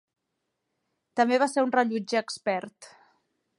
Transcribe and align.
També 1.21 1.39
va 1.45 1.49
ser 1.53 1.67
un 1.67 1.75
rellotger 1.77 2.21
expert. 2.25 2.91